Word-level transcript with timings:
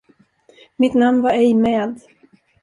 Mitt 0.79 0.93
namn 0.95 1.21
var 1.23 1.29
ej 1.33 1.53
med. 1.53 1.99